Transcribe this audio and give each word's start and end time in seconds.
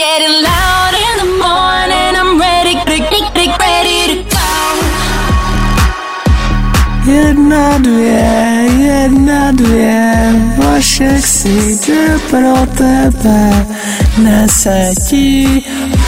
getting 0.00 0.36
loud 0.50 0.92
in 1.06 1.14
the 1.22 1.30
morning. 1.44 2.12
I'm 2.20 2.32
ready, 2.40 2.74
ready, 2.88 3.44
ready 3.64 3.98
to 4.10 4.16
go. 4.34 4.50
Jedna, 7.06 7.78
dvě, 7.78 8.66
jedna, 8.78 9.52
dvě, 9.52 10.32
Vašek 10.56 11.26
si 11.26 11.78
jde 11.86 12.18
pro 12.30 12.66
tebe, 12.78 13.66
nese 14.18 14.90
ti 15.08 15.62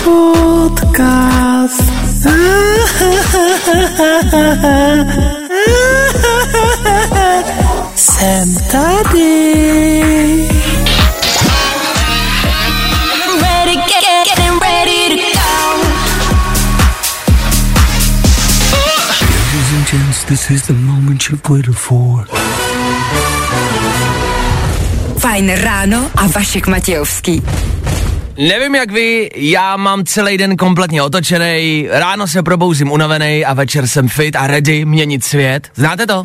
podcast. 0.04 1.82
Jsem 7.94 8.54
tady. 8.70 10.51
This 20.48 20.50
is 20.50 20.66
the 20.66 20.72
moment 20.72 21.28
you've 21.28 21.48
waited 21.48 21.74
for. 21.74 22.26
Fajn 25.18 25.50
ráno 25.56 26.10
a 26.16 26.26
Vašek 26.26 26.66
Matějovský. 26.66 27.42
Nevím 28.38 28.74
jak 28.74 28.90
vy, 28.90 29.30
já 29.36 29.76
mám 29.76 30.04
celý 30.04 30.38
den 30.38 30.56
kompletně 30.56 31.02
otočený, 31.02 31.88
ráno 31.90 32.26
se 32.26 32.42
probouzím 32.42 32.90
unavený 32.90 33.44
a 33.44 33.54
večer 33.54 33.86
jsem 33.86 34.08
fit 34.08 34.36
a 34.36 34.46
ready 34.46 34.84
měnit 34.84 35.24
svět. 35.24 35.68
Znáte 35.74 36.06
to? 36.06 36.22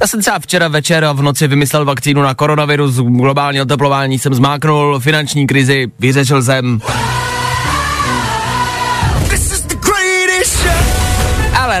Já 0.00 0.06
jsem 0.06 0.20
třeba 0.20 0.38
včera 0.38 0.68
večer 0.68 1.04
a 1.04 1.12
v 1.12 1.22
noci 1.22 1.46
vymyslel 1.46 1.84
vakcínu 1.84 2.22
na 2.22 2.34
koronavirus, 2.34 2.94
globální 2.96 3.60
oteplování 3.60 4.18
jsem 4.18 4.34
zmáknul, 4.34 5.00
finanční 5.00 5.46
krizi, 5.46 5.86
vyřešil 5.98 6.42
jsem. 6.42 6.80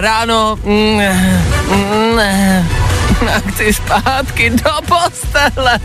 Ráno... 0.02 0.58
Mm, 0.64 1.00
mm, 1.70 2.20
chci 3.50 3.72
zpátky 3.72 4.50
do 4.50 4.70
postele. 4.88 5.78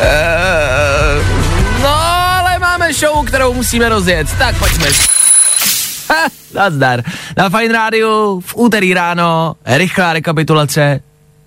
Eh, 0.00 1.24
No, 1.82 1.88
ale 2.36 2.58
máme 2.58 2.92
show, 2.92 3.26
kterou 3.26 3.54
musíme 3.54 3.88
rozjet, 3.88 4.26
tak 4.38 4.58
pojďme. 4.58 4.86
Ha, 6.10 6.28
nazdar. 6.54 7.02
Na 7.36 7.48
Fine 7.48 7.72
Rádiu 7.74 8.40
v 8.40 8.52
úterý 8.56 8.94
ráno 8.94 9.54
rychlá 9.66 10.12
rekapitulace 10.12 11.00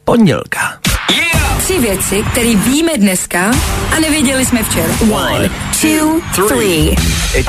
pondělka. 0.04 0.80
Tři 1.64 1.80
věci, 1.80 2.24
které 2.32 2.56
víme 2.56 2.92
dneska 2.98 3.52
a 3.96 4.00
nevěděli 4.00 4.46
jsme 4.46 4.64
včera. 4.64 4.94
One, 5.12 5.50
two, 5.82 6.48
three. 6.48 6.96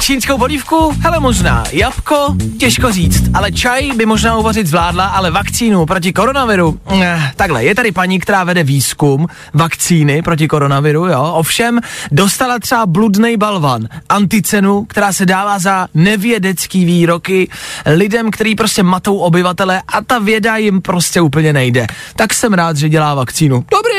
Čínskou 0.00 0.38
polívku? 0.38 0.96
Hele 1.00 1.20
možná. 1.20 1.64
Jabko? 1.72 2.34
Těžko 2.58 2.92
říct. 2.92 3.22
Ale 3.34 3.52
čaj 3.52 3.92
by 3.92 4.06
možná 4.06 4.36
uvařit 4.36 4.66
zvládla, 4.66 5.06
ale 5.06 5.30
vakcínu 5.30 5.86
proti 5.86 6.12
koronaviru? 6.12 6.80
Eh, 7.02 7.32
takhle, 7.36 7.64
je 7.64 7.74
tady 7.74 7.92
paní, 7.92 8.20
která 8.20 8.44
vede 8.44 8.62
výzkum 8.62 9.26
vakcíny 9.54 10.22
proti 10.22 10.48
koronaviru, 10.48 11.06
jo. 11.06 11.32
Ovšem, 11.34 11.80
dostala 12.10 12.58
třeba 12.58 12.86
bludný 12.86 13.36
balvan, 13.36 13.88
anticenu, 14.08 14.84
která 14.84 15.12
se 15.12 15.26
dává 15.26 15.58
za 15.58 15.88
nevědecký 15.94 16.84
výroky 16.84 17.48
lidem, 17.86 18.30
který 18.30 18.54
prostě 18.54 18.82
matou 18.82 19.16
obyvatele 19.16 19.82
a 19.88 20.00
ta 20.04 20.18
věda 20.18 20.56
jim 20.56 20.82
prostě 20.82 21.20
úplně 21.20 21.52
nejde. 21.52 21.86
Tak 22.16 22.34
jsem 22.34 22.52
rád, 22.52 22.76
že 22.76 22.88
dělá 22.88 23.14
vakcínu. 23.14 23.64
Dobrý. 23.70 23.93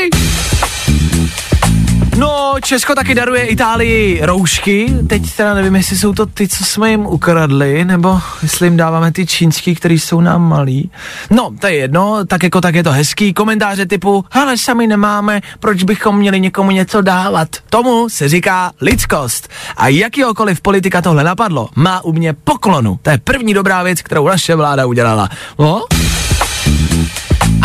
No, 2.17 2.55
Česko 2.63 2.95
taky 2.95 3.15
daruje 3.15 3.45
Itálii 3.45 4.19
roušky. 4.23 4.93
Teď 5.07 5.35
teda 5.35 5.53
nevím, 5.53 5.75
jestli 5.75 5.97
jsou 5.97 6.13
to 6.13 6.25
ty, 6.25 6.47
co 6.47 6.63
jsme 6.63 6.91
jim 6.91 7.05
ukradli, 7.05 7.85
nebo 7.85 8.19
jestli 8.43 8.67
jim 8.67 8.77
dáváme 8.77 9.11
ty 9.11 9.25
čínský, 9.25 9.75
který 9.75 9.99
jsou 9.99 10.21
nám 10.21 10.49
malí. 10.49 10.91
No, 11.29 11.51
to 11.59 11.67
je 11.67 11.75
jedno, 11.75 12.25
tak 12.25 12.43
jako 12.43 12.61
tak 12.61 12.75
je 12.75 12.83
to 12.83 12.91
hezký. 12.91 13.33
Komentáře 13.33 13.85
typu, 13.85 14.25
ale 14.31 14.57
sami 14.57 14.87
nemáme, 14.87 15.41
proč 15.59 15.83
bychom 15.83 16.17
měli 16.17 16.39
někomu 16.39 16.71
něco 16.71 17.01
dávat. 17.01 17.49
Tomu 17.69 18.09
se 18.09 18.29
říká 18.29 18.71
lidskost. 18.81 19.49
A 19.77 19.87
jakýhokoliv 19.87 20.61
politika 20.61 21.01
tohle 21.01 21.23
napadlo, 21.23 21.69
má 21.75 22.03
u 22.05 22.13
mě 22.13 22.33
poklonu. 22.33 22.99
To 23.01 23.09
je 23.09 23.17
první 23.17 23.53
dobrá 23.53 23.83
věc, 23.83 24.01
kterou 24.01 24.27
naše 24.27 24.55
vláda 24.55 24.85
udělala. 24.85 25.29
No? 25.59 25.85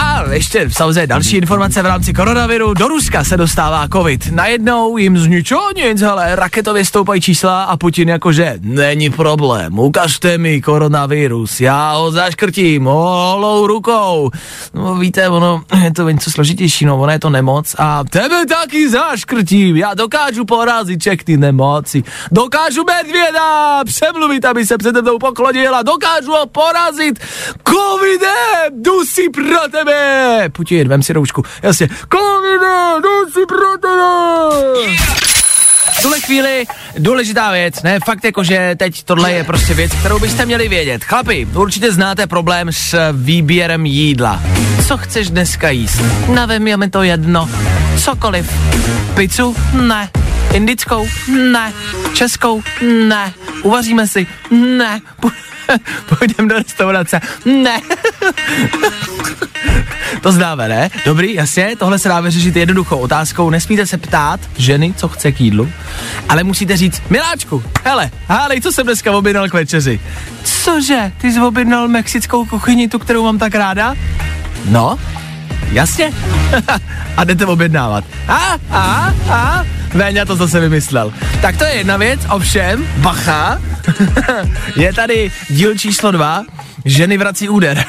A 0.02 0.32
ještě 0.32 0.70
samozřejmě 0.72 1.06
další 1.06 1.36
informace 1.36 1.82
v 1.82 1.86
rámci 1.86 2.12
koronaviru. 2.12 2.74
Do 2.74 2.88
Ruska 2.88 3.24
se 3.24 3.36
dostává 3.36 3.88
covid. 3.88 4.32
Najednou 4.32 4.96
jim 4.96 5.18
z 5.18 5.26
ničeho 5.26 5.72
nic, 5.76 6.02
ale 6.02 6.36
raketově 6.36 6.84
stoupají 6.84 7.20
čísla 7.20 7.64
a 7.64 7.76
Putin 7.76 8.08
jakože 8.08 8.54
není 8.60 9.10
problém. 9.10 9.78
Ukažte 9.78 10.38
mi 10.38 10.62
koronavirus, 10.62 11.60
já 11.60 11.92
ho 11.92 12.10
zaškrtím 12.10 12.84
holou 12.84 13.66
rukou. 13.66 14.30
No 14.74 14.94
víte, 14.94 15.28
ono 15.28 15.62
je 15.84 15.92
to 15.92 16.08
něco 16.08 16.30
složitější, 16.30 16.84
no 16.84 17.00
ono 17.00 17.12
je 17.12 17.18
to 17.18 17.30
nemoc 17.30 17.74
a 17.78 18.04
tebe 18.04 18.46
taky 18.46 18.90
zaškrtím. 18.90 19.76
Já 19.76 19.94
dokážu 19.94 20.44
porazit 20.44 21.00
všechny 21.00 21.36
nemoci. 21.36 22.02
Dokážu 22.32 22.84
medvěda 22.84 23.84
přemluvit, 23.84 24.44
aby 24.44 24.66
se 24.66 24.78
přede 24.78 25.02
mnou 25.02 25.18
poklonil 25.18 25.74
a 25.74 25.82
dokážu 25.82 26.30
ho 26.30 26.46
porazit 26.46 27.20
covidem. 27.68 28.82
Jdu 28.82 29.04
si 29.04 29.28
pro 29.28 29.68
tebe. 29.72 29.89
Putin, 30.52 30.88
vem 30.88 31.02
si 31.02 31.12
roušku. 31.12 31.42
Jasně. 31.62 31.88
Covide, 31.88 33.00
jdu 33.02 33.30
si 33.32 33.46
pro 33.46 33.78
tebe. 33.80 35.00
Tuhle 36.02 36.20
chvíli 36.20 36.64
důležitá 36.98 37.50
věc, 37.50 37.82
ne, 37.82 37.98
fakt 38.04 38.24
jako, 38.24 38.44
že 38.44 38.74
teď 38.76 39.02
tohle 39.02 39.32
je 39.32 39.44
prostě 39.44 39.74
věc, 39.74 39.92
kterou 39.92 40.18
byste 40.18 40.46
měli 40.46 40.68
vědět. 40.68 41.04
Chlapi, 41.04 41.48
určitě 41.54 41.92
znáte 41.92 42.26
problém 42.26 42.72
s 42.72 43.12
výběrem 43.12 43.86
jídla. 43.86 44.40
Co 44.88 44.96
chceš 44.98 45.30
dneska 45.30 45.70
jíst? 45.70 46.00
Nevím, 46.28 46.68
je 46.68 46.76
mi 46.76 46.90
to 46.90 47.02
jedno. 47.02 47.50
Cokoliv. 48.04 48.52
Pizzu? 49.14 49.56
Ne. 49.72 50.10
Indickou? 50.52 51.08
Ne. 51.52 51.72
Českou? 52.14 52.62
Ne. 52.82 53.32
Uvaříme 53.62 54.08
si? 54.08 54.26
Ne. 54.50 55.00
Půjdeme 56.18 56.48
do 56.48 56.54
restaurace? 56.54 57.20
Ne. 57.44 57.80
To 60.22 60.32
známe, 60.32 60.68
ne? 60.68 60.90
Dobrý, 61.04 61.34
jasně, 61.34 61.76
tohle 61.78 61.98
se 61.98 62.08
dá 62.08 62.20
vyřešit 62.20 62.56
jednoduchou 62.56 62.98
otázkou. 62.98 63.50
Nesmíte 63.50 63.86
se 63.86 63.98
ptát 63.98 64.40
ženy, 64.56 64.94
co 64.96 65.08
chce 65.08 65.32
k 65.32 65.40
jídlu, 65.40 65.68
ale 66.28 66.44
musíte 66.44 66.76
říct, 66.76 67.02
miláčku, 67.10 67.62
hele, 67.84 68.10
hádej, 68.28 68.60
co 68.60 68.72
jsem 68.72 68.86
dneska 68.86 69.12
objednal 69.12 69.48
k 69.48 69.54
večeři. 69.54 70.00
Cože, 70.44 71.12
ty 71.20 71.32
jsi 71.32 71.40
objednal 71.40 71.88
mexickou 71.88 72.44
kuchyni, 72.44 72.88
tu, 72.88 72.98
kterou 72.98 73.24
mám 73.24 73.38
tak 73.38 73.54
ráda? 73.54 73.94
No, 74.64 74.98
jasně. 75.72 76.12
a 77.16 77.24
jdete 77.24 77.46
objednávat. 77.46 78.04
A, 78.28 78.58
a, 78.70 79.14
a, 79.30 79.64
Véňa 79.94 80.24
to 80.24 80.36
zase 80.36 80.60
vymyslel. 80.60 81.12
Tak 81.42 81.56
to 81.56 81.64
je 81.64 81.74
jedna 81.74 81.96
věc, 81.96 82.20
ovšem, 82.30 82.86
bacha, 82.96 83.60
je 84.76 84.92
tady 84.92 85.30
díl 85.48 85.78
číslo 85.78 86.10
dva, 86.10 86.44
ženy 86.84 87.18
vrací 87.18 87.48
úder. 87.48 87.84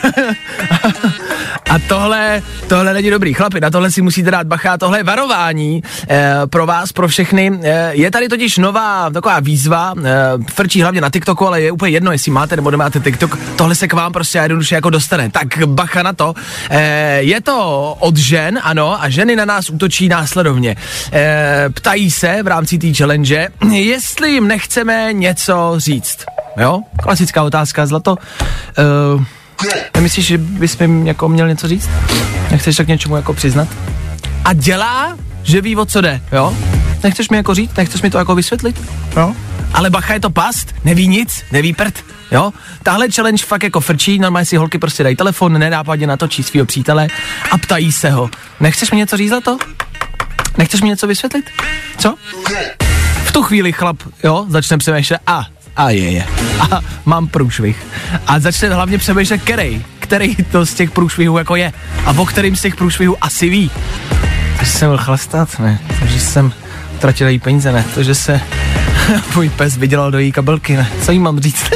A 1.71 1.79
tohle, 1.87 2.41
tohle 2.67 2.93
není 2.93 3.09
dobrý. 3.09 3.33
Chlapi, 3.33 3.59
na 3.61 3.69
tohle 3.69 3.91
si 3.91 4.01
musíte 4.01 4.31
dát 4.31 4.47
bacha. 4.47 4.77
Tohle 4.77 4.99
je 4.99 5.03
varování 5.03 5.83
eh, 6.09 6.33
pro 6.45 6.65
vás, 6.65 6.91
pro 6.91 7.07
všechny. 7.07 7.59
Eh, 7.63 7.91
je 7.93 8.11
tady 8.11 8.29
totiž 8.29 8.57
nová 8.57 9.09
taková 9.09 9.39
výzva, 9.39 9.93
eh, 10.03 10.11
frčí 10.53 10.81
hlavně 10.81 11.01
na 11.01 11.09
TikToku, 11.09 11.47
ale 11.47 11.61
je 11.61 11.71
úplně 11.71 11.91
jedno, 11.91 12.11
jestli 12.11 12.31
máte 12.31 12.55
nebo 12.55 12.71
nemáte 12.71 12.99
TikTok. 12.99 13.39
Tohle 13.55 13.75
se 13.75 13.87
k 13.87 13.93
vám 13.93 14.13
prostě 14.13 14.37
jednoduše 14.37 14.75
jako 14.75 14.89
dostane. 14.89 15.29
Tak 15.29 15.47
bacha 15.65 16.03
na 16.03 16.13
to. 16.13 16.33
Eh, 16.69 17.19
je 17.19 17.41
to 17.41 17.95
od 17.99 18.17
žen, 18.17 18.59
ano, 18.63 19.03
a 19.03 19.09
ženy 19.09 19.35
na 19.35 19.45
nás 19.45 19.69
útočí 19.69 20.09
následovně. 20.09 20.75
Eh, 21.11 21.69
ptají 21.73 22.11
se 22.11 22.43
v 22.43 22.47
rámci 22.47 22.77
té 22.77 22.93
challenge, 22.93 23.47
jestli 23.71 24.31
jim 24.31 24.47
nechceme 24.47 25.13
něco 25.13 25.73
říct. 25.77 26.17
Jo? 26.57 26.81
Klasická 27.03 27.43
otázka, 27.43 27.85
Zlato. 27.85 28.17
Uh, 29.15 29.23
nemyslíš, 29.95 30.25
že 30.25 30.37
bys 30.37 30.77
mi 30.77 31.07
jako 31.07 31.29
měl 31.29 31.47
něco 31.47 31.67
říct? 31.67 31.89
Nechceš 32.51 32.75
tak 32.75 32.87
něčemu 32.87 33.15
jako 33.15 33.33
přiznat? 33.33 33.67
A 34.45 34.53
dělá, 34.53 35.17
že 35.43 35.61
ví, 35.61 35.75
o 35.75 35.85
co 35.85 36.01
jde, 36.01 36.21
jo? 36.31 36.57
Nechceš 37.03 37.29
mi 37.29 37.37
jako 37.37 37.55
říct? 37.55 37.75
Nechceš 37.77 38.01
mi 38.01 38.09
to 38.09 38.17
jako 38.17 38.35
vysvětlit? 38.35 38.81
Jo? 39.17 39.35
Ale 39.73 39.89
bacha 39.89 40.13
je 40.13 40.19
to 40.19 40.29
past, 40.29 40.75
neví 40.83 41.07
nic, 41.07 41.43
neví 41.51 41.73
prd, 41.73 42.03
jo? 42.31 42.53
Tahle 42.83 43.11
challenge 43.11 43.45
fakt 43.45 43.63
jako 43.63 43.79
frčí, 43.79 44.19
normálně 44.19 44.45
si 44.45 44.57
holky 44.57 44.79
prostě 44.79 45.03
dají 45.03 45.15
telefon, 45.15 45.59
nenápadně 45.59 46.07
natočí 46.07 46.43
svého 46.43 46.65
přítele 46.65 47.07
a 47.51 47.57
ptají 47.57 47.91
se 47.91 48.09
ho. 48.09 48.29
Nechceš 48.59 48.91
mi 48.91 48.97
něco 48.97 49.17
říct 49.17 49.29
za 49.29 49.41
to? 49.41 49.57
Nechceš 50.57 50.81
mi 50.81 50.89
něco 50.89 51.07
vysvětlit? 51.07 51.49
Co? 51.97 52.15
V 53.23 53.31
tu 53.31 53.43
chvíli 53.43 53.71
chlap, 53.71 53.97
jo, 54.23 54.45
začne 54.49 54.77
přemýšlet, 54.77 55.21
a, 55.27 55.45
a 55.75 55.89
je, 55.89 56.11
je, 56.11 56.27
a 56.59 56.81
mám 57.05 57.27
průšvih. 57.27 57.87
A 58.27 58.39
začne 58.39 58.69
hlavně 58.69 58.97
přemýšlet, 58.97 59.41
který, 59.41 59.85
který 59.99 60.35
to 60.35 60.65
z 60.65 60.73
těch 60.73 60.91
průšvihů 60.91 61.37
jako 61.37 61.55
je. 61.55 61.73
A 62.05 62.11
o 62.11 62.25
kterým 62.25 62.55
z 62.55 62.61
těch 62.61 62.75
průšvihů 62.75 63.17
asi 63.21 63.49
ví. 63.49 63.71
že 64.59 64.65
jsem 64.65 64.89
byl 64.89 64.97
chlastat, 64.97 65.59
ne, 65.59 65.79
to, 65.99 66.07
že 66.07 66.19
jsem 66.19 66.53
utratil 66.95 67.27
její 67.27 67.39
peníze, 67.39 67.71
ne, 67.71 67.85
to, 67.93 68.03
že 68.03 68.15
se 68.15 68.41
můj 69.35 69.49
pes 69.49 69.77
vydělal 69.77 70.11
do 70.11 70.19
její 70.19 70.31
kabelky, 70.31 70.77
ne, 70.77 70.89
co 71.01 71.11
jí 71.11 71.19
mám 71.19 71.39
říct? 71.39 71.63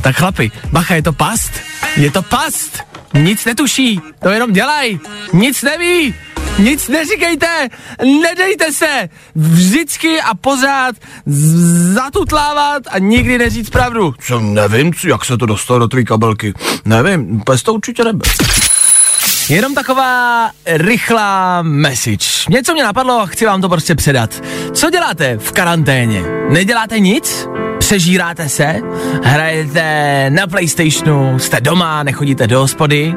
tak 0.00 0.16
chlapi, 0.16 0.50
bacha, 0.72 0.94
je 0.94 1.02
to 1.02 1.12
past, 1.12 1.52
je 1.96 2.10
to 2.10 2.22
past, 2.22 2.82
nic 3.14 3.44
netuší, 3.44 4.00
to 4.22 4.30
jenom 4.30 4.52
dělaj, 4.52 4.98
nic 5.32 5.62
neví, 5.62 6.14
nic 6.58 6.88
neříkejte, 6.88 7.68
nedejte 8.22 8.72
se, 8.72 9.08
vždycky 9.34 10.20
a 10.20 10.34
pořád 10.34 10.96
zatutlávat 11.94 12.82
a 12.90 12.98
nikdy 12.98 13.38
neříct 13.38 13.72
pravdu. 13.72 14.14
Co 14.26 14.40
nevím, 14.40 14.94
co, 14.94 15.08
jak 15.08 15.24
se 15.24 15.36
to 15.36 15.46
dostalo 15.46 15.78
do 15.78 15.88
tvý 15.88 16.04
kabelky, 16.04 16.54
nevím, 16.84 17.40
pes 17.40 17.62
to 17.62 17.74
určitě 17.74 18.04
nebyl. 18.04 18.30
Jenom 19.48 19.74
taková 19.74 20.50
rychlá 20.66 21.62
message. 21.62 22.26
Něco 22.48 22.72
mě 22.72 22.84
napadlo 22.84 23.20
a 23.20 23.26
chci 23.26 23.46
vám 23.46 23.60
to 23.60 23.68
prostě 23.68 23.94
předat. 23.94 24.44
Co 24.72 24.90
děláte 24.90 25.38
v 25.38 25.52
karanténě? 25.52 26.22
Neděláte 26.50 27.00
nic? 27.00 27.48
Přežíráte 27.78 28.48
se? 28.48 28.80
Hrajete 29.22 30.26
na 30.30 30.46
Playstationu? 30.46 31.38
Jste 31.38 31.60
doma? 31.60 32.02
Nechodíte 32.02 32.46
do 32.46 32.60
hospody? 32.60 33.14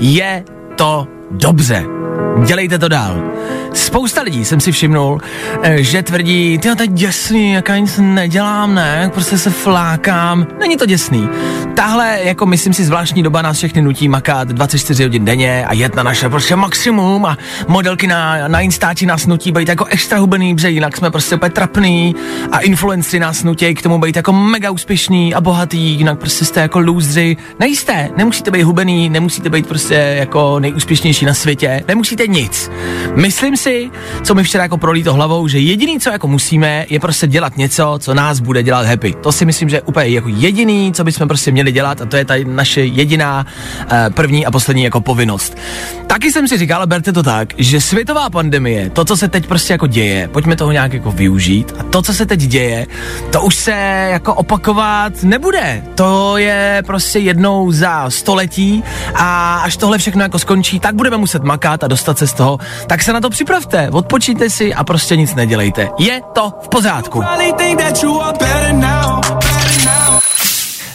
Je 0.00 0.44
to 0.76 1.06
dobře. 1.30 1.93
Dělejte 2.42 2.78
to 2.78 2.88
dál. 2.88 3.22
Spousta 3.72 4.22
lidí 4.22 4.44
jsem 4.44 4.60
si 4.60 4.72
všimnul, 4.72 5.20
eh, 5.62 5.82
že 5.82 6.02
tvrdí, 6.02 6.58
ty 6.58 6.76
to 6.76 6.82
je 6.82 6.88
děsný, 6.88 7.52
jak 7.52 7.68
já 7.68 7.78
nic 7.78 8.00
nedělám, 8.02 8.74
ne, 8.74 9.10
prostě 9.14 9.38
se 9.38 9.50
flákám. 9.50 10.46
Není 10.60 10.76
to 10.76 10.86
děsný. 10.86 11.28
Tahle, 11.74 12.18
jako 12.22 12.46
myslím 12.46 12.72
si, 12.72 12.84
zvláštní 12.84 13.22
doba 13.22 13.42
nás 13.42 13.56
všechny 13.56 13.82
nutí 13.82 14.08
makat 14.08 14.48
24 14.48 15.02
hodin 15.02 15.24
denně 15.24 15.64
a 15.66 15.72
jet 15.72 15.94
na 15.94 16.02
naše 16.02 16.28
prostě 16.28 16.56
maximum 16.56 17.26
a 17.26 17.38
modelky 17.68 18.06
na, 18.06 18.48
na 18.48 18.60
Instači 18.60 19.06
nás 19.06 19.26
nutí 19.26 19.52
být 19.52 19.68
jako 19.68 19.84
extra 19.84 20.18
hubený, 20.18 20.54
protože 20.54 20.70
jinak 20.70 20.96
jsme 20.96 21.10
prostě 21.10 21.34
úplně 21.36 21.50
trapný 21.50 22.16
a 22.52 22.58
influenci 22.58 23.20
nás 23.20 23.44
nutí 23.44 23.74
k 23.74 23.82
tomu 23.82 23.98
být 23.98 24.16
jako 24.16 24.32
mega 24.32 24.70
úspěšný 24.70 25.34
a 25.34 25.40
bohatý, 25.40 25.78
jinak 25.78 26.18
prostě 26.18 26.44
jste 26.44 26.60
jako 26.60 26.80
lůzři. 26.80 27.36
Nejste, 27.60 28.10
nemusíte 28.16 28.50
být 28.50 28.62
hubený, 28.62 29.08
nemusíte 29.08 29.50
být 29.50 29.66
prostě 29.66 29.94
jako 29.94 30.60
nejúspěšnější 30.60 31.26
na 31.26 31.34
světě, 31.34 31.84
nemusíte 31.88 32.23
nic. 32.28 32.70
Myslím 33.14 33.56
si, 33.56 33.90
co 34.22 34.34
mi 34.34 34.44
včera 34.44 34.64
jako 34.64 34.76
prolítlo 34.78 35.12
hlavou, 35.12 35.48
že 35.48 35.58
jediný, 35.58 36.00
co 36.00 36.10
jako 36.10 36.28
musíme, 36.28 36.86
je 36.88 37.00
prostě 37.00 37.26
dělat 37.26 37.56
něco, 37.56 37.98
co 37.98 38.14
nás 38.14 38.40
bude 38.40 38.62
dělat 38.62 38.86
happy. 38.86 39.14
To 39.20 39.32
si 39.32 39.44
myslím, 39.44 39.68
že 39.68 39.76
je 39.76 39.82
úplně 39.82 40.08
jako 40.08 40.28
jediný, 40.28 40.92
co 40.92 41.04
bychom 41.04 41.28
prostě 41.28 41.50
měli 41.50 41.72
dělat 41.72 42.00
a 42.00 42.06
to 42.06 42.16
je 42.16 42.24
ta 42.24 42.34
naše 42.46 42.80
jediná 42.80 43.46
eh, 43.90 44.10
první 44.14 44.46
a 44.46 44.50
poslední 44.50 44.82
jako 44.82 45.00
povinnost. 45.00 45.56
Taky 46.06 46.32
jsem 46.32 46.48
si 46.48 46.58
říkal, 46.58 46.86
berte 46.86 47.12
to 47.12 47.22
tak, 47.22 47.48
že 47.58 47.80
světová 47.80 48.30
pandemie, 48.30 48.90
to, 48.90 49.04
co 49.04 49.16
se 49.16 49.28
teď 49.28 49.46
prostě 49.46 49.74
jako 49.74 49.86
děje, 49.86 50.28
pojďme 50.28 50.56
toho 50.56 50.72
nějak 50.72 50.92
jako 50.92 51.12
využít 51.12 51.74
a 51.78 51.82
to, 51.82 52.02
co 52.02 52.14
se 52.14 52.26
teď 52.26 52.40
děje, 52.40 52.86
to 53.30 53.42
už 53.42 53.54
se 53.54 53.72
jako 54.10 54.34
opakovat 54.34 55.22
nebude. 55.22 55.82
To 55.94 56.38
je 56.38 56.82
prostě 56.86 57.18
jednou 57.18 57.72
za 57.72 58.10
století 58.10 58.84
a 59.14 59.58
až 59.58 59.76
tohle 59.76 59.98
všechno 59.98 60.22
jako 60.22 60.38
skončí, 60.38 60.80
tak 60.80 60.94
budeme 60.94 61.16
muset 61.16 61.42
makat 61.42 61.84
a 61.84 61.88
dostat 61.88 62.13
se 62.18 62.26
z 62.26 62.32
toho. 62.32 62.58
Tak 62.86 63.02
se 63.02 63.12
na 63.12 63.20
to 63.20 63.30
připravte, 63.30 63.90
odpočíte 63.90 64.50
si 64.50 64.74
a 64.74 64.84
prostě 64.84 65.16
nic 65.16 65.34
nedělejte. 65.34 65.88
Je 65.98 66.20
to 66.34 66.52
v 66.62 66.68
pořádku. 66.68 67.22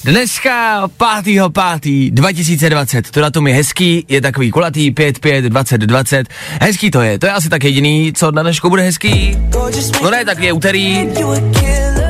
Dneska 0.04 0.88
5. 1.24 1.36
5. 1.82 2.14
2020, 2.14 3.12
to 3.12 3.22
datum 3.22 3.48
je 3.48 3.54
hezký, 3.54 4.06
je 4.08 4.22
takový 4.22 4.52
kulatý 4.52 4.92
5, 4.92 5.20
5, 5.20 5.46
20, 5.46 5.78
20. 5.82 6.28
Hezký 6.62 6.92
to 6.92 7.02
je, 7.02 7.20
to 7.20 7.26
je 7.26 7.32
asi 7.32 7.50
tak 7.50 7.64
jediný, 7.64 8.14
co 8.14 8.32
na 8.32 8.44
dnešku 8.44 8.70
bude 8.70 8.84
hezký. 8.84 9.38
No 10.04 10.12
ne, 10.12 10.26
tak 10.26 10.40
je 10.40 10.54
úterý, 10.54 11.08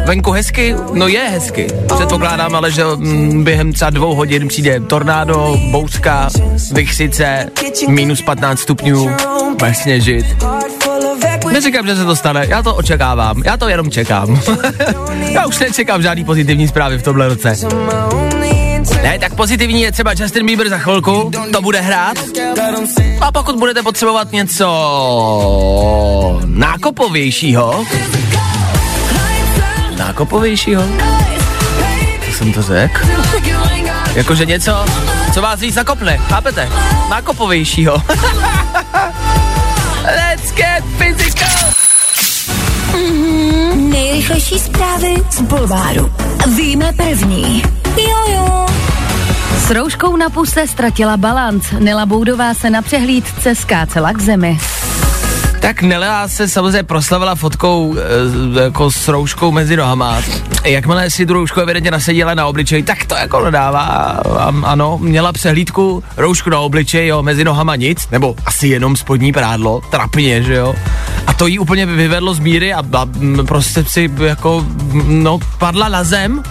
venku 0.10 0.32
hezky, 0.32 0.76
no 0.94 1.08
je 1.08 1.20
hezky. 1.20 1.68
Předpokládám 1.96 2.56
ale, 2.56 2.72
že 2.72 2.84
mm, 2.96 3.44
během 3.44 3.74
třeba 3.74 3.90
dvou 3.90 4.16
hodin 4.16 4.48
přijde 4.48 4.80
tornádo, 4.80 5.58
bouřka, 5.72 6.30
vychsice, 6.72 7.50
minus 7.88 8.22
15 8.22 8.60
stupňů, 8.60 9.10
bude 9.60 9.74
sněžit. 9.74 10.26
Neříkám, 11.52 11.88
že 11.88 11.96
se 11.96 12.06
to 12.06 12.16
stane, 12.16 12.46
já 12.50 12.64
to 12.64 12.76
očekávám, 12.76 13.44
já 13.46 13.58
to 13.58 13.70
jenom 13.70 13.92
čekám. 13.92 14.42
já 15.32 15.46
už 15.46 15.60
nečekám 15.60 16.02
žádný 16.02 16.24
pozitivní 16.24 16.68
zprávy 16.68 16.98
v 16.98 17.04
tomhle 17.04 17.28
roce. 17.28 17.56
Ne, 19.04 19.20
tak 19.20 19.36
pozitivní 19.36 19.82
je 19.82 19.92
třeba 19.92 20.14
Justin 20.20 20.46
Bieber 20.46 20.70
za 20.70 20.78
chvilku, 20.78 21.32
to 21.54 21.62
bude 21.62 21.82
hrát. 21.82 22.18
A 23.22 23.32
pokud 23.32 23.56
budete 23.56 23.84
potřebovat 23.84 24.32
něco 24.32 24.68
nákopovějšího, 26.46 27.86
nákopovějšího, 30.00 30.84
co 32.26 32.32
jsem 32.32 32.54
to 32.54 32.62
řekl? 32.62 33.08
Jakože 34.16 34.46
něco, 34.46 34.86
co 35.34 35.42
vás 35.42 35.60
víc 35.60 35.76
nakopne, 35.76 36.18
chápete? 36.18 36.70
Nákopovějšího. 37.10 37.94
Let's 40.04 40.52
get 40.52 40.84
physical! 40.98 41.70
Nejrychlejší 43.76 44.60
zprávy 44.60 45.16
z 45.30 45.42
Bulváru. 45.42 46.12
Víme 46.56 46.92
první. 46.94 47.64
Jojo. 47.98 48.66
S 49.58 49.72
rouškou 49.72 50.16
na 50.16 50.30
puse 50.30 50.68
ztratila 50.68 51.18
balanc. 51.18 51.66
Nela 51.80 52.06
Boudová 52.06 52.54
se 52.54 52.70
na 52.70 52.82
přehlídce 52.82 53.56
skácela 53.56 54.14
k 54.14 54.22
zemi. 54.22 54.58
Tak 55.60 55.82
Nela 55.82 56.28
se 56.28 56.48
samozřejmě 56.48 56.84
proslavila 56.84 57.36
fotkou 57.36 57.96
e, 57.96 58.62
jako 58.64 58.92
s 58.92 59.08
rouškou 59.08 59.52
mezi 59.52 59.78
nohama. 59.78 60.22
Jakmile 60.64 61.10
si 61.10 61.26
tu 61.26 61.34
roušku 61.34 61.60
evidentně 61.60 61.92
nasadila 61.92 62.34
na 62.34 62.48
obličej, 62.48 62.84
tak 62.84 63.06
to 63.06 63.16
jako 63.16 63.46
nedává. 63.46 64.20
Ano, 64.64 64.98
měla 65.02 65.32
přehlídku, 65.32 66.04
roušku 66.18 66.50
na 66.50 66.60
obličej, 66.60 67.08
jo, 67.08 67.24
mezi 67.24 67.44
nohama 67.44 67.76
nic, 67.76 68.10
nebo 68.12 68.36
asi 68.46 68.68
jenom 68.68 68.96
spodní 68.96 69.32
prádlo, 69.32 69.82
trapně, 69.90 70.44
že 70.44 70.54
jo. 70.54 70.76
A 71.28 71.34
to 71.34 71.48
jí 71.48 71.60
úplně 71.60 71.86
vyvedlo 71.86 72.34
z 72.34 72.40
míry 72.40 72.74
a, 72.74 72.80
a 72.80 73.08
prostě 73.48 73.84
si 73.84 74.12
jako, 74.24 74.66
no, 75.08 75.40
padla 75.58 75.90
na 75.90 76.04
zem, 76.04 76.44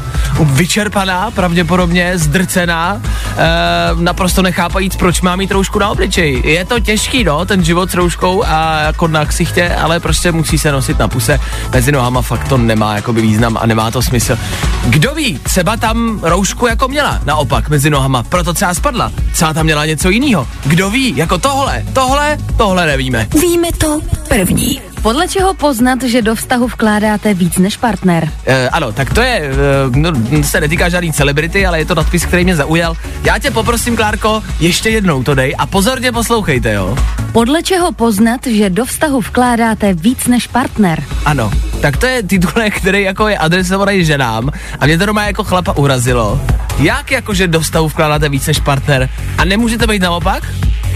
vyčerpaná, 0.45 1.31
pravděpodobně 1.31 2.19
zdrcená, 2.19 3.03
e, 3.37 3.47
naprosto 3.95 4.43
nechápajíc, 4.43 4.97
proč 4.97 5.21
má 5.21 5.37
mít 5.37 5.51
roušku 5.51 5.79
na 5.79 5.89
obličeji. 5.89 6.43
Je 6.51 6.65
to 6.65 6.81
těžký, 6.81 7.25
no, 7.25 7.45
ten 7.45 7.65
život 7.65 7.91
s 7.91 7.95
rouškou 7.95 8.45
a 8.47 8.81
jako 8.81 9.09
na 9.09 9.25
ksichtě, 9.25 9.75
ale 9.75 10.01
prostě 10.01 10.33
musí 10.33 10.59
se 10.59 10.73
nosit 10.73 10.99
na 10.99 11.09
puse 11.09 11.41
mezi 11.73 11.93
nohama, 11.93 12.23
fakt 12.23 12.49
to 12.49 12.57
nemá 12.57 12.95
jakoby 12.95 13.23
význam 13.23 13.59
a 13.61 13.67
nemá 13.67 13.91
to 13.91 13.98
smysl. 14.03 14.39
Kdo 14.85 15.15
ví, 15.15 15.39
třeba 15.43 15.77
tam 15.77 16.21
roušku 16.23 16.67
jako 16.67 16.89
měla, 16.89 17.21
naopak 17.25 17.69
mezi 17.69 17.91
nohama, 17.91 18.23
proto 18.23 18.53
třeba 18.53 18.75
spadla. 18.75 19.13
Třeba 19.33 19.55
tam 19.55 19.65
měla 19.65 19.87
něco 19.87 20.11
jiného. 20.11 20.49
Kdo 20.65 20.91
ví, 20.91 21.17
jako 21.17 21.39
tohle, 21.39 21.85
tohle, 21.93 22.39
tohle 22.57 22.87
nevíme. 22.87 23.29
Víme 23.41 23.69
to 23.79 24.01
první. 24.29 24.81
Podle 25.03 25.29
čeho 25.29 25.55
poznat, 25.55 26.03
že 26.03 26.23
do 26.23 26.35
vztahu 26.35 26.67
vkládáte 26.67 27.35
víc 27.35 27.59
než 27.59 27.77
partner? 27.77 28.33
E, 28.47 28.69
ano, 28.69 28.93
tak 28.93 29.15
to 29.15 29.21
je, 29.21 29.37
e, 29.37 29.53
no, 29.95 30.13
se 30.43 30.61
netýká 30.61 30.89
žádný 30.89 31.13
celebrity, 31.13 31.67
ale 31.67 31.79
je 31.79 31.85
to 31.85 31.95
nadpis, 31.95 32.27
který 32.27 32.45
mě 32.45 32.57
zaujal. 32.57 32.97
Já 33.25 33.39
tě 33.39 33.51
poprosím, 33.51 33.97
Klárko, 33.97 34.43
ještě 34.61 34.91
jednou 34.91 35.23
to 35.23 35.35
dej 35.35 35.55
a 35.59 35.67
pozorně 35.67 36.13
poslouchejte, 36.13 36.73
jo. 36.73 36.97
Podle 37.33 37.63
čeho 37.63 37.93
poznat, 37.93 38.47
že 38.47 38.71
do 38.71 38.85
vztahu 38.85 39.21
vkládáte 39.21 39.95
víc 39.95 40.27
než 40.27 40.47
partner? 40.47 41.03
Ano, 41.25 41.51
tak 41.81 41.97
to 41.97 42.07
je 42.07 42.23
titulek, 42.23 42.77
který 42.77 43.03
jako 43.03 43.29
je 43.29 43.39
adresovaný 43.39 44.05
ženám 44.05 44.51
a 44.81 44.87
mě 44.87 44.99
to 44.99 45.07
doma 45.07 45.27
jako 45.27 45.45
chlapa 45.45 45.73
urazilo. 45.77 46.41
Jak 46.79 47.11
jakože 47.11 47.49
do 47.49 47.61
vztahu 47.61 47.89
vkládáte 47.89 48.29
víc 48.29 48.47
než 48.47 48.61
partner 48.61 49.09
a 49.39 49.45
nemůžete 49.45 49.87
být 49.87 50.03
naopak? 50.03 50.43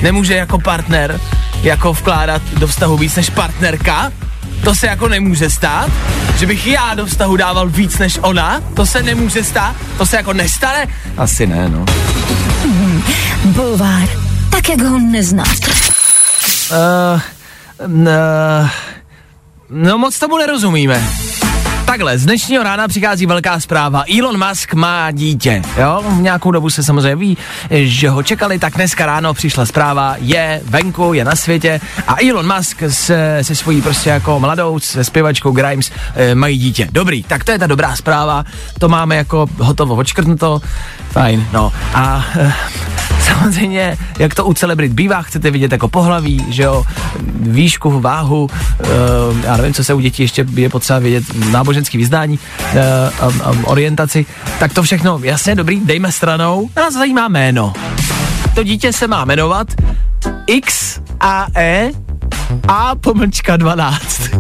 Nemůže 0.03 0.35
jako 0.35 0.59
partner 0.59 1.21
jako 1.63 1.93
vkládat 1.93 2.43
do 2.59 2.67
vztahu 2.67 2.97
víc 2.97 3.17
než 3.17 3.31
partnerka? 3.31 4.13
To 4.65 4.75
se 4.75 4.87
jako 4.87 5.09
nemůže 5.09 5.51
stát? 5.51 5.91
Že 6.39 6.47
bych 6.47 6.67
já 6.67 6.95
do 6.95 7.07
vztahu 7.07 7.37
dával 7.37 7.69
víc 7.69 7.99
než 7.99 8.19
ona? 8.23 8.61
To 8.75 8.87
se 8.87 9.03
nemůže 9.03 9.45
stát? 9.45 9.77
To 9.99 10.07
se 10.07 10.17
jako 10.17 10.33
nestane? 10.33 10.87
Asi 11.17 11.47
ne, 11.47 11.69
no. 11.69 11.85
Bulvár. 13.45 14.09
Tak, 14.51 14.69
jak 14.69 14.83
ho 14.83 14.99
neznáte. 14.99 15.71
Uh, 16.71 17.21
uh, 17.87 18.69
no 19.73 19.99
moc 19.99 20.19
tomu 20.19 20.39
nerozumíme. 20.39 21.03
Takhle, 21.85 22.19
z 22.19 22.25
dnešního 22.25 22.63
rána 22.63 22.89
přichází 22.89 23.27
velká 23.27 23.61
zpráva. 23.61 24.05
Elon 24.19 24.49
Musk 24.49 24.75
má 24.75 25.11
dítě, 25.11 25.63
jo? 25.81 26.03
V 26.09 26.21
nějakou 26.21 26.51
dobu 26.51 26.71
se 26.71 26.83
samozřejmě 26.83 27.17
ví, 27.17 27.39
že 27.71 28.11
ho 28.11 28.23
čekali, 28.23 28.59
tak 28.59 28.75
dneska 28.75 29.07
ráno 29.07 29.35
přišla 29.35 29.67
zpráva, 29.67 30.17
je 30.19 30.61
venku, 30.65 31.13
je 31.13 31.25
na 31.25 31.37
světě 31.37 31.81
a 32.09 32.17
Elon 32.29 32.57
Musk 32.57 32.83
se, 32.89 33.39
se 33.43 33.55
svojí 33.55 33.83
prostě 33.83 34.11
jako 34.11 34.41
mladou, 34.41 34.79
se 34.79 35.05
zpěvačkou 35.05 35.51
Grimes 35.51 35.91
e, 36.15 36.35
mají 36.35 36.59
dítě. 36.59 36.89
Dobrý, 36.93 37.23
tak 37.23 37.45
to 37.45 37.53
je 37.53 37.59
ta 37.59 37.67
dobrá 37.67 37.97
zpráva, 37.97 38.45
to 38.79 38.89
máme 38.89 39.17
jako 39.17 39.47
hotovo 39.59 39.95
odškrtnuto, 39.95 40.61
fajn, 41.13 41.47
no 41.53 41.73
a 41.95 42.25
e, 42.39 42.53
samozřejmě, 43.23 43.97
jak 44.19 44.35
to 44.35 44.45
u 44.45 44.55
celebrit 44.55 44.93
bývá, 44.93 45.23
chcete 45.23 45.51
vidět 45.51 45.73
jako 45.73 45.89
pohlaví, 45.89 46.45
že 46.49 46.63
jo, 46.63 46.85
výšku, 47.41 48.01
váhu, 48.01 48.43
uh, 48.45 48.89
já 49.45 49.57
nevím, 49.57 49.75
co 49.75 49.85
se 49.85 49.95
u 49.95 50.01
dětí 50.01 50.23
ještě 50.23 50.47
je 50.55 50.69
potřeba 50.69 50.99
vědět, 50.99 51.25
náboženský 51.51 51.99
vyznání, 51.99 52.39
uh, 52.39 53.29
um, 53.29 53.41
um, 53.51 53.65
orientaci, 53.65 54.27
tak 54.59 54.73
to 54.73 54.83
všechno, 54.83 55.21
jasně, 55.23 55.55
dobrý, 55.55 55.81
dejme 55.81 56.13
stranou, 56.13 56.69
nás 56.77 56.95
zajímá 56.95 57.29
jméno. 57.29 57.73
To 58.55 58.63
dítě 58.63 58.93
se 58.93 59.07
má 59.07 59.25
jmenovat 59.25 59.67
X 60.47 61.01
A 61.21 61.47
E 61.57 61.91
A 62.69 62.95
pomlčka 62.95 63.57
12. 63.57 64.29
uh, 64.33 64.39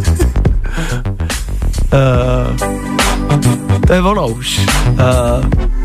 to 3.86 3.92
je 3.92 4.02
ono 4.02 4.28
už. 4.28 4.60
Uh, 4.90 5.81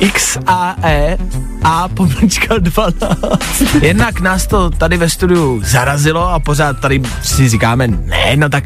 X 0.00 0.38
A 0.46 0.76
E 0.82 1.18
A 1.64 1.88
pomlčka 1.88 2.58
12. 2.58 3.74
Jednak 3.82 4.20
nás 4.20 4.46
to 4.46 4.70
tady 4.70 4.96
ve 4.96 5.08
studiu 5.08 5.60
zarazilo 5.64 6.28
a 6.28 6.38
pořád 6.38 6.80
tady 6.80 7.02
si 7.22 7.48
říkáme, 7.48 7.86
ne, 7.88 8.36
no 8.36 8.48
tak 8.48 8.64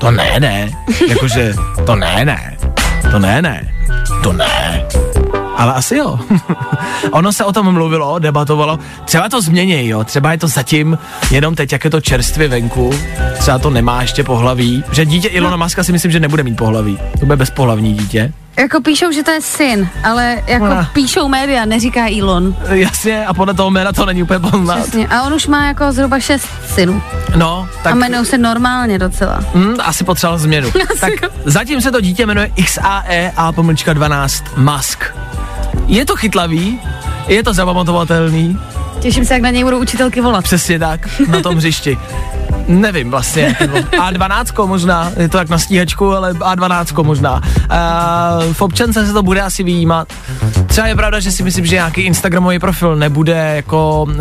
to 0.00 0.10
ne, 0.10 0.40
ne. 0.40 0.70
Jakože 1.08 1.54
to 1.86 1.96
ne, 1.96 2.24
ne. 2.24 2.56
To 3.10 3.18
ne, 3.18 3.42
ne. 3.42 3.74
To 4.22 4.32
ne. 4.32 4.84
Ale 5.56 5.72
asi 5.74 5.96
jo. 5.96 6.18
ono 7.10 7.32
se 7.32 7.44
o 7.44 7.52
tom 7.52 7.72
mluvilo, 7.72 8.18
debatovalo. 8.18 8.78
Třeba 9.04 9.28
to 9.28 9.40
změní, 9.42 9.88
jo. 9.88 10.04
Třeba 10.04 10.32
je 10.32 10.38
to 10.38 10.48
zatím 10.48 10.98
jenom 11.30 11.54
teď, 11.54 11.72
jak 11.72 11.84
je 11.84 11.90
to 11.90 12.00
čerstvě 12.00 12.48
venku. 12.48 12.94
Třeba 13.38 13.58
to 13.58 13.70
nemá 13.70 14.02
ještě 14.02 14.24
pohlaví. 14.24 14.84
Že 14.92 15.06
dítě 15.06 15.28
Ilona 15.28 15.56
Maska 15.56 15.84
si 15.84 15.92
myslím, 15.92 16.12
že 16.12 16.20
nebude 16.20 16.42
mít 16.42 16.56
pohlaví. 16.56 16.98
To 17.20 17.26
bude 17.26 17.36
bezpohlavní 17.36 17.94
dítě. 17.94 18.32
Jako 18.58 18.80
píšou, 18.80 19.12
že 19.12 19.22
to 19.22 19.30
je 19.30 19.40
syn, 19.40 19.88
ale 20.04 20.42
jako 20.46 20.64
Ah. 20.64 20.84
píšou 20.92 21.28
média, 21.28 21.64
neříká 21.64 22.06
Elon. 22.20 22.56
Jasně, 22.68 23.26
a 23.26 23.34
podle 23.34 23.54
toho 23.54 23.70
jména 23.70 23.92
to 23.92 24.06
není 24.06 24.22
úplně 24.22 24.38
poznat. 24.38 24.80
Přesně. 24.82 25.06
A 25.08 25.22
on 25.22 25.34
už 25.34 25.46
má 25.46 25.66
jako 25.66 25.92
zhruba 25.92 26.20
šest 26.20 26.48
synů. 26.74 27.02
No, 27.36 27.68
tak 27.82 27.92
A 27.92 27.96
jmenují 27.96 28.26
se 28.26 28.38
normálně 28.38 28.98
docela. 28.98 29.40
hm, 29.54 29.74
asi 29.82 30.04
potřeboval 30.04 30.38
změnu. 30.38 30.70
tak 31.00 31.12
zatím 31.44 31.80
se 31.80 31.90
to 31.90 32.00
dítě 32.00 32.26
jmenuje 32.26 32.50
XAE 32.64 33.32
A 33.36 33.52
pomlčka 33.52 33.92
12 33.92 34.44
Musk. 34.56 35.04
Je 35.86 36.04
to 36.06 36.16
chytlavý, 36.16 36.80
je 37.28 37.42
to 37.42 37.52
zapamatovatelný, 37.54 38.58
Těším 39.00 39.24
se, 39.24 39.34
jak 39.34 39.42
na 39.42 39.50
něj 39.50 39.64
budou 39.64 39.78
učitelky 39.80 40.20
volat. 40.20 40.44
přesně 40.44 40.78
tak, 40.78 41.08
na 41.28 41.40
tom 41.40 41.56
hřišti. 41.56 41.98
Nevím 42.68 43.10
vlastně, 43.10 43.56
nebo 43.60 43.76
A12 43.76 44.66
možná, 44.66 45.12
je 45.16 45.28
to 45.28 45.38
jak 45.38 45.48
na 45.48 45.58
stíhačku, 45.58 46.12
ale 46.12 46.32
A12 46.32 47.04
možná. 47.04 47.42
Uh, 47.44 48.52
v 48.52 48.62
občance 48.62 49.06
se 49.06 49.12
to 49.12 49.22
bude 49.22 49.40
asi 49.40 49.62
vyjímat. 49.62 50.08
Třeba 50.66 50.86
je 50.86 50.94
pravda, 50.94 51.20
že 51.20 51.32
si 51.32 51.42
myslím, 51.42 51.66
že 51.66 51.74
nějaký 51.74 52.00
Instagramový 52.00 52.58
profil 52.58 52.96
nebude 52.96 53.52
jako 53.56 54.06
uh, 54.08 54.14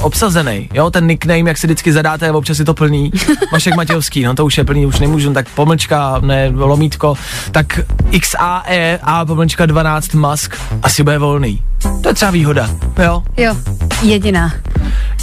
obsazený. 0.00 0.68
Jo, 0.74 0.90
ten 0.90 1.06
nickname, 1.06 1.48
jak 1.48 1.58
si 1.58 1.66
vždycky 1.66 1.92
zadáte, 1.92 2.32
občas 2.32 2.58
je 2.58 2.64
to 2.64 2.74
plný. 2.74 3.12
Vašek 3.52 3.76
Matějovský, 3.76 4.22
no 4.22 4.34
to 4.34 4.44
už 4.44 4.58
je 4.58 4.64
plný, 4.64 4.86
už 4.86 4.98
nemůžu, 4.98 5.32
tak 5.32 5.48
pomlčka, 5.48 6.20
ne, 6.20 6.52
lomítko. 6.54 7.14
Tak 7.50 7.80
XAE 8.20 8.98
A 9.02 9.24
pomlčka 9.24 9.66
12 9.66 10.14
Musk 10.14 10.56
asi 10.82 11.02
bude 11.02 11.18
volný. 11.18 11.62
To 12.02 12.08
je 12.08 12.14
třeba 12.14 12.30
výhoda, 12.30 12.70
jo. 12.98 13.22
Jo, 13.36 13.56
jediná. 14.02 14.52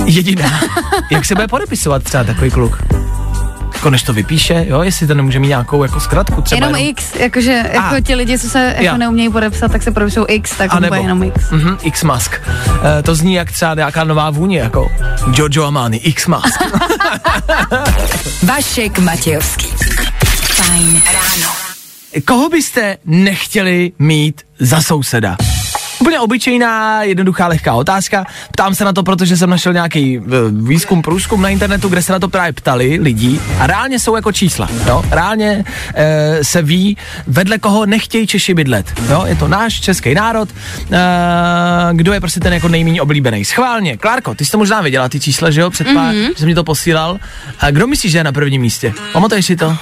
Jediná. 0.06 0.62
Jak 1.12 1.26
se 1.26 1.36
bude 1.36 1.48
podepisovat 1.48 2.04
třeba 2.04 2.24
takový 2.24 2.52
kluk? 2.52 2.78
Jako 3.74 3.90
než 3.90 4.04
to 4.04 4.14
vypíše, 4.14 4.66
jo, 4.70 4.82
jestli 4.82 5.08
to 5.08 5.14
nemůže 5.14 5.40
mít 5.40 5.48
nějakou 5.48 5.84
jako 5.84 6.00
zkratku 6.00 6.42
třeba 6.42 6.68
Jenom 6.68 6.82
X, 6.90 7.16
jakože 7.16 7.52
jako 7.74 7.96
A. 7.96 8.00
ti 8.00 8.16
lidi, 8.16 8.40
co 8.40 8.50
se 8.50 8.76
jako 8.80 8.98
neumějí 8.98 9.30
podepsat, 9.30 9.72
tak 9.72 9.84
se 9.84 9.92
podepisují 9.92 10.26
X, 10.30 10.58
tak 10.58 10.80
nebo 10.80 10.96
jenom 10.96 11.24
X. 11.24 11.52
Mhm, 11.52 11.78
X 11.82 12.04
Mask. 12.04 12.42
E, 13.00 13.04
to 13.04 13.16
zní 13.16 13.34
jak 13.34 13.52
třeba 13.52 13.76
nějaká 13.76 14.04
nová 14.04 14.30
vůně, 14.30 14.60
jako 14.60 14.92
Giorgio 15.32 15.66
Armani, 15.66 15.98
X 15.98 16.28
Mask. 16.28 16.62
Vašek 18.44 19.00
Matějovský. 19.00 19.68
Fajn 20.54 21.02
ráno. 21.14 21.52
Koho 22.28 22.50
byste 22.50 22.98
nechtěli 23.06 23.92
mít 24.00 24.42
za 24.60 24.82
souseda? 24.82 25.38
Úplně 26.04 26.20
obyčejná, 26.20 27.04
jednoduchá, 27.04 27.48
lehká 27.48 27.74
otázka. 27.74 28.26
Ptám 28.52 28.76
se 28.76 28.86
na 28.86 28.94
to, 28.94 29.04
protože 29.04 29.38
jsem 29.38 29.50
našel 29.50 29.74
nějaký 29.74 30.18
eh, 30.18 30.22
výzkum, 30.52 31.02
průzkum 31.02 31.42
na 31.42 31.50
internetu, 31.50 31.88
kde 31.90 32.02
se 32.02 32.12
na 32.12 32.20
to 32.20 32.28
právě 32.28 32.54
ptali 32.54 33.00
lidi 33.02 33.40
a 33.60 33.68
reálně 33.68 34.00
jsou 34.00 34.16
jako 34.16 34.32
čísla. 34.32 34.70
Jo? 34.88 35.04
Reálně 35.12 35.64
e, 35.96 36.44
se 36.44 36.62
ví, 36.62 36.98
vedle 37.28 37.58
koho 37.58 37.86
nechtějí 37.86 38.28
Češi 38.28 38.54
bydlet. 38.54 39.02
Jo? 39.10 39.24
Je 39.28 39.36
to 39.36 39.48
náš 39.48 39.80
český 39.80 40.14
národ. 40.14 40.50
E, 40.50 41.00
kdo 41.94 42.14
je 42.14 42.20
prostě 42.20 42.40
ten 42.40 42.54
jako 42.54 42.68
nejméně 42.68 43.02
oblíbený? 43.02 43.46
Schválně. 43.46 43.98
Klárko, 43.98 44.36
ty 44.36 44.46
jsi 44.46 44.52
to 44.52 44.58
možná 44.58 44.82
viděla, 44.82 45.10
ty 45.10 45.20
čísla, 45.20 45.52
že 45.52 45.62
jo? 45.62 45.70
Před 45.70 45.88
pár, 45.88 46.14
mm-hmm. 46.16 46.28
že 46.28 46.36
jsem 46.36 46.48
mi 46.48 46.56
to 46.56 46.64
posílal. 46.64 47.20
A 47.60 47.72
kdo 47.72 47.88
myslíš, 47.88 48.12
že 48.12 48.18
je 48.18 48.24
na 48.24 48.32
prvním 48.32 48.62
místě? 48.62 48.94
Pamatuješ 49.14 49.46
si 49.46 49.56
to? 49.56 49.78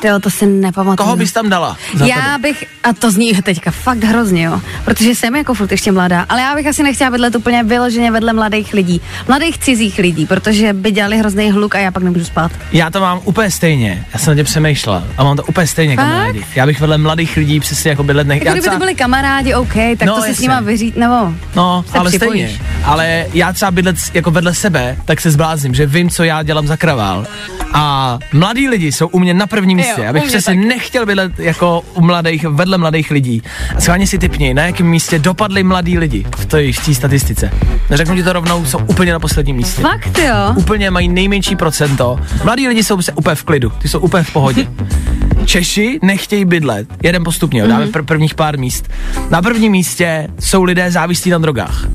Tyjo, 0.00 0.18
to 0.20 0.30
si 0.30 0.46
nepamatuju. 0.46 1.06
Koho 1.06 1.16
bys 1.16 1.32
tam 1.32 1.50
dala? 1.50 1.76
Já 2.04 2.14
tebe? 2.16 2.38
bych, 2.42 2.64
a 2.82 2.92
to 2.92 3.10
zní 3.10 3.32
teďka 3.42 3.70
fakt 3.70 4.04
hrozně, 4.04 4.42
jo, 4.42 4.60
protože 4.84 5.14
jsem 5.14 5.36
jako 5.36 5.54
furt 5.54 5.70
ještě 5.72 5.92
mladá, 5.92 6.26
ale 6.28 6.40
já 6.40 6.54
bych 6.54 6.66
asi 6.66 6.82
nechtěla 6.82 7.10
bydlet 7.10 7.34
úplně 7.36 7.62
vyloženě 7.62 8.10
vedle 8.10 8.32
mladých 8.32 8.72
lidí, 8.74 9.00
mladých 9.28 9.58
cizích 9.58 9.98
lidí, 9.98 10.26
protože 10.26 10.72
by 10.72 10.90
dělali 10.90 11.18
hrozný 11.18 11.50
hluk 11.50 11.74
a 11.74 11.78
já 11.78 11.90
pak 11.90 12.02
nemůžu 12.02 12.24
spát. 12.24 12.52
Já 12.72 12.90
to 12.90 13.00
mám 13.00 13.20
úplně 13.24 13.50
stejně. 13.50 14.04
Já 14.12 14.18
jsem 14.18 14.30
na 14.32 14.36
tě 14.36 14.44
přemýšlel 14.44 15.04
a 15.16 15.24
mám 15.24 15.36
to 15.36 15.42
úplně 15.44 15.66
stejně 15.66 15.96
Fakt? 15.96 16.04
kamarádi. 16.04 16.44
Já 16.54 16.66
bych 16.66 16.80
vedle 16.80 16.98
mladých 16.98 17.36
lidí 17.36 17.60
přesně 17.60 17.90
jako 17.90 18.02
bydlet 18.04 18.26
nech... 18.26 18.38
Jako 18.38 18.50
kdyby 18.52 18.60
to 18.64 18.70
třeba- 18.70 18.78
byli 18.78 18.94
kamarádi, 18.94 19.54
OK, 19.54 19.74
tak 19.98 20.02
No, 20.08 20.16
to 20.16 20.22
si 20.22 20.34
s 20.34 20.40
nima 20.40 20.60
vyřít, 20.60 20.96
nebo 20.96 21.32
No, 21.56 21.84
se 21.92 21.98
ale 21.98 22.10
připojíš. 22.10 22.50
stejně. 22.54 22.70
Ale 22.84 23.26
já 23.34 23.52
třeba 23.52 23.70
bydlet 23.70 23.96
jako 24.14 24.30
vedle 24.30 24.54
sebe, 24.54 24.96
tak 25.04 25.20
se 25.20 25.30
zblázním, 25.30 25.74
že 25.74 25.86
vím, 25.86 26.10
co 26.10 26.24
já 26.24 26.42
dělám 26.42 26.66
za 26.66 26.76
kravál. 26.76 27.26
A 27.76 28.18
mladí 28.32 28.68
lidi 28.68 28.92
jsou 28.92 29.08
u 29.08 29.18
mě 29.18 29.34
na 29.34 29.46
prvním 29.46 29.76
místě. 29.76 29.94
Jo, 29.98 30.04
Já 30.04 30.12
bych 30.12 30.22
u 30.22 30.24
mě 30.26 30.38
přesně 30.38 30.54
nechtěl 30.54 31.06
bydlet 31.06 31.38
jako 31.38 31.82
u 31.94 32.00
mladých, 32.00 32.44
vedle 32.44 32.78
mladých 32.78 33.10
lidí. 33.10 33.42
A 33.76 33.80
schválně 33.80 34.06
si 34.06 34.18
typni, 34.18 34.54
na 34.54 34.62
jakém 34.62 34.86
místě 34.86 35.18
dopadli 35.18 35.62
mladí 35.62 35.98
lidi 35.98 36.26
v 36.36 36.46
té 36.46 36.72
v 36.72 36.84
té 36.86 36.94
statistice. 36.94 37.50
Neřeknu 37.90 38.16
ti 38.16 38.22
to 38.22 38.32
rovnou, 38.32 38.64
jsou 38.64 38.78
úplně 38.78 39.12
na 39.12 39.18
posledním 39.20 39.56
místě. 39.56 39.82
Fakt 39.82 40.18
jo. 40.18 40.34
úplně 40.56 40.90
mají 40.90 41.08
nejmenší 41.08 41.56
procento. 41.56 42.18
Mladí 42.44 42.68
lidi 42.68 42.84
jsou 42.84 42.94
prostě 42.96 43.12
úplně 43.12 43.34
v 43.34 43.42
klidu, 43.44 43.72
ty 43.82 43.88
jsou 43.88 43.98
úplně 43.98 44.22
v 44.22 44.32
pohodě. 44.32 44.66
Češi 45.44 45.98
nechtějí 46.02 46.44
bydlet. 46.44 46.88
Jeden 47.02 47.24
postupně, 47.24 47.60
jo, 47.60 47.66
dáme 47.66 47.86
pr- 47.86 48.04
prvních 48.04 48.34
pár 48.34 48.58
míst. 48.58 48.90
Na 49.30 49.42
prvním 49.42 49.72
místě 49.72 50.28
jsou 50.40 50.62
lidé 50.62 50.90
závislí 50.90 51.30
na 51.30 51.38
drogách. 51.38 51.86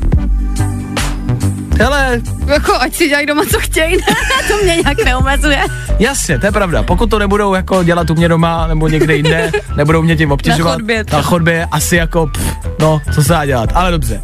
Hele, 1.80 2.22
Jako 2.46 2.74
ať 2.80 2.94
si 2.96 3.08
dělají 3.10 3.26
doma, 3.28 3.44
co 3.52 3.60
chtějí, 3.60 3.98
to 4.48 4.58
mě 4.64 4.76
nějak 4.76 5.06
neomezuje. 5.06 5.64
jasně, 6.00 6.40
to 6.40 6.46
je 6.46 6.52
pravda. 6.52 6.84
Pokud 6.84 7.10
to 7.10 7.20
nebudou 7.20 7.54
jako 7.54 7.84
dělat 7.84 8.10
u 8.10 8.16
mě 8.16 8.28
doma 8.30 8.68
nebo 8.68 8.88
někde 8.88 9.16
jinde, 9.16 9.52
nebudou 9.76 10.02
mě 10.02 10.16
tím 10.16 10.32
obtěžovat. 10.32 10.70
Na 10.72 10.76
chodbě 10.76 11.04
Na 11.12 11.22
chodbě 11.22 11.68
asi 11.72 11.96
jako, 11.96 12.28
pff, 12.28 12.56
no, 12.80 13.02
co 13.14 13.24
se 13.24 13.30
dá 13.34 13.46
dělat, 13.46 13.70
ale 13.74 13.92
dobře. 13.92 14.22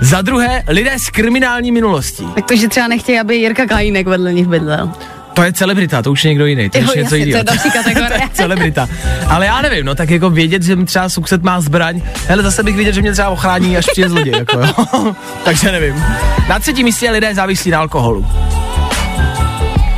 Za 0.00 0.22
druhé, 0.22 0.62
lidé 0.68 0.92
s 0.98 1.10
kriminální 1.10 1.72
minulostí. 1.72 2.26
Takže 2.48 2.68
třeba 2.68 2.88
nechtějí, 2.88 3.20
aby 3.20 3.36
Jirka 3.36 3.66
Kajínek 3.66 4.06
vedle 4.06 4.32
nich 4.32 4.46
bydlel. 4.46 4.90
To 5.34 5.42
je 5.42 5.52
celebrita, 5.52 6.02
to 6.02 6.12
už 6.12 6.24
je 6.24 6.28
někdo 6.28 6.46
jiný, 6.46 6.70
to 6.70 6.78
je 6.78 6.82
Jo, 6.84 6.88
už 6.90 6.94
něco 6.96 7.00
jasně, 7.00 7.08
to 7.08 7.14
je 7.14 7.26
jiného. 7.26 7.44
další 7.44 7.70
kategorie. 7.70 8.20
celebrita. 8.32 8.88
Ale 9.28 9.46
já 9.46 9.62
nevím, 9.62 9.86
no 9.86 9.94
tak 9.94 10.10
jako 10.10 10.30
vědět, 10.30 10.62
že 10.62 10.76
třeba 10.76 11.08
soused 11.08 11.42
má 11.42 11.60
zbraň, 11.60 12.02
hele 12.28 12.42
zase 12.42 12.62
bych 12.62 12.74
věděl, 12.76 12.94
že 12.94 13.00
mě 13.00 13.12
třeba 13.12 13.28
ochrání, 13.28 13.76
až 13.76 13.86
přijde 13.92 14.08
zloděj, 14.08 14.34
jako 14.38 14.58
jo. 14.60 15.14
Takže 15.44 15.72
nevím. 15.72 16.04
Na 16.48 16.58
třetím 16.58 16.84
místě 16.84 17.06
je 17.06 17.12
lidé 17.12 17.34
závislí 17.34 17.70
na 17.70 17.78
alkoholu. 17.78 18.26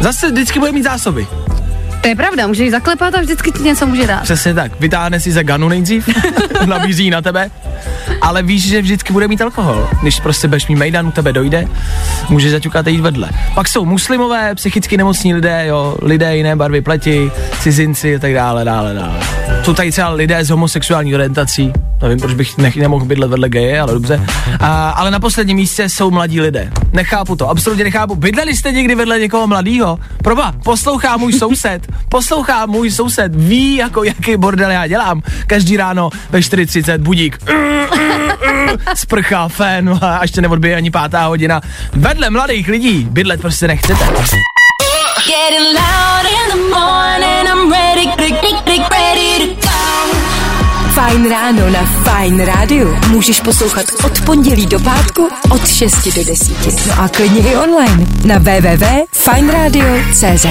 Zase 0.01 0.31
vždycky 0.31 0.59
bude 0.59 0.73
mít 0.73 0.83
zásoby. 0.83 1.27
To 2.01 2.09
je 2.09 2.17
pravda, 2.17 2.47
můžeš 2.47 2.71
zaklepat 2.71 3.15
a 3.15 3.21
vždycky 3.21 3.53
ti 3.53 3.63
něco 3.63 3.87
může 3.87 4.07
dát. 4.07 4.23
Přesně 4.23 4.55
tak. 4.55 4.81
Vytáhne 4.81 5.21
si 5.21 5.33
za 5.33 5.43
ganu 5.43 5.69
nejdřív, 5.69 6.09
nabízí 6.67 7.11
na 7.11 7.23
tebe, 7.23 7.51
ale 8.21 8.43
víš, 8.43 8.69
že 8.69 8.83
vždycky 8.83 9.13
bude 9.13 9.29
mít 9.29 9.43
alkohol. 9.43 9.89
Když 10.03 10.21
prostě 10.21 10.49
budeš 10.49 10.67
mít 10.67 10.77
mejdan, 10.77 11.07
u 11.07 11.11
tebe 11.11 11.33
dojde, 11.33 11.65
můžeš 12.29 12.51
zaťukat 12.51 12.87
a 12.87 12.91
jít 12.91 13.01
vedle. 13.01 13.29
Pak 13.55 13.69
jsou 13.69 13.85
muslimové, 13.85 14.55
psychicky 14.55 14.97
nemocní 14.97 15.35
lidé, 15.35 15.67
jo, 15.67 15.97
lidé 16.03 16.37
jiné 16.37 16.57
barvy 16.57 16.81
pleti, 16.81 17.31
cizinci 17.61 18.17
a 18.17 18.19
tak 18.19 18.35
dále, 18.35 18.65
dále, 18.65 18.95
dále. 18.95 19.44
Jsou 19.65 19.75
tady 19.75 19.91
třeba 19.91 20.09
lidé 20.09 20.45
s 20.45 20.51
homosexuální 20.51 21.15
orientací, 21.15 21.73
nevím, 22.03 22.19
proč 22.19 22.35
bych 22.35 22.59
nech, 22.59 22.77
nemohl 22.77 23.05
bydlet 23.05 23.31
vedle 23.31 23.49
geje, 23.49 23.81
ale 23.81 23.93
dobře. 23.93 24.27
A, 24.61 24.91
ale 24.91 25.11
na 25.11 25.21
posledním 25.21 25.57
místě 25.57 25.89
jsou 25.89 26.11
mladí 26.11 26.41
lidé. 26.41 26.73
Nechápu 26.93 27.37
to, 27.37 27.49
absolutně 27.49 27.85
nechápu. 27.85 28.17
Bydleli 28.17 28.57
jste 28.57 28.73
někdy 28.73 28.95
vedle 28.95 29.19
někoho 29.19 29.47
mladýho? 29.47 29.99
Proba, 30.23 30.53
poslouchá 30.65 31.17
můj 31.17 31.33
soused, 31.33 31.87
poslouchá 32.09 32.67
můj 32.67 32.91
soused, 32.91 33.35
ví, 33.35 33.77
jako 33.77 34.05
jaký 34.05 34.37
bordel 34.37 34.71
já 34.71 34.87
dělám. 34.87 35.23
Každý 35.47 35.77
ráno 35.77 36.11
ve 36.31 36.41
4.30 36.41 36.99
budík. 36.99 37.39
Sprcha, 38.95 39.49
fén, 39.49 39.99
a 40.03 40.23
ještě 40.23 40.41
neodbije 40.41 40.77
ani 40.77 40.91
pátá 40.91 41.27
hodina. 41.27 41.61
Vedle 41.93 42.31
mladých 42.31 42.69
lidí 42.69 43.07
bydlet 43.11 43.41
prostě 43.41 43.69
nechcete. 43.69 44.05
Loud 44.05 44.31
Fajn 51.15 51.31
ráno 51.31 51.71
na 51.71 51.87
Fajn 51.87 52.45
rádiu 52.45 52.97
můžeš 53.09 53.41
poslouchat 53.41 53.87
od 54.05 54.21
pondělí 54.21 54.67
do 54.67 54.81
pátku 54.81 55.29
od 55.51 55.69
6 55.69 56.09
do 56.17 56.25
10. 56.25 56.87
No 56.87 57.03
a 57.03 57.09
klidně 57.09 57.41
i 57.41 57.57
online 57.57 58.07
na 58.25 58.39
www.fajnradio.cz 58.39 60.47